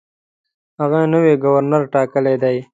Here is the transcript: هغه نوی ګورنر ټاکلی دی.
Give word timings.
هغه 0.79 1.01
نوی 1.13 1.33
ګورنر 1.43 1.83
ټاکلی 1.93 2.35
دی. 2.43 2.57